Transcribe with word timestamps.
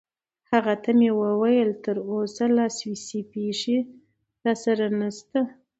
هغه 0.51 0.73
ته 0.83 0.91
مې 0.97 1.09
وویل: 1.21 1.69
تراوسه 1.83 2.45
لا 2.57 2.65
سویسی 2.77 3.19
پیسې 3.33 3.77
راسره 4.43 4.87
نشته. 4.99 5.39